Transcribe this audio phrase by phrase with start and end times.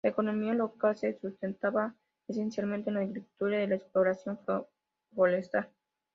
[0.03, 1.93] La economía local se sustentaba
[2.27, 4.39] esencialmente en la agricultura y la explotación
[5.13, 5.69] forestal.